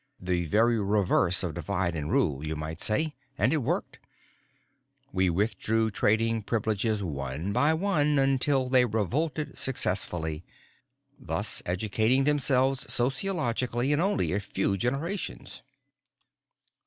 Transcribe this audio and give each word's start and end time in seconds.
The 0.19 0.47
very 0.47 0.79
reverse 0.81 1.43
of 1.43 1.53
divide 1.53 1.95
and 1.95 2.11
rule, 2.11 2.43
you 2.43 2.55
might 2.55 2.81
say, 2.81 3.13
and 3.37 3.53
it 3.53 3.57
worked. 3.61 3.99
We 5.13 5.29
withdrew 5.29 5.91
trading 5.91 6.41
privileges 6.41 7.03
one 7.03 7.53
by 7.53 7.75
one, 7.75 8.17
until 8.17 8.67
they 8.67 8.83
revolted 8.83 9.55
successfully, 9.59 10.43
thus 11.19 11.61
educating 11.67 12.23
themselves 12.23 12.91
sociologically 12.91 13.91
in 13.91 13.99
only 14.01 14.31
a 14.33 14.39
few 14.39 14.75
generations. 14.75 15.61